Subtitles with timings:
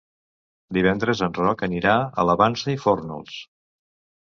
[0.77, 3.39] Divendres en Roc anirà a la Vansa i Fórnols.